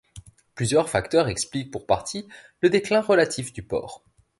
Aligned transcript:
Plusieurs 0.55 0.89
facteurs 0.89 1.27
expliquent 1.27 1.69
pour 1.69 1.85
partie 1.85 2.27
le 2.61 2.71
déclin 2.71 3.01
relatif 3.01 3.53
du 3.53 3.61
port. 3.61 4.03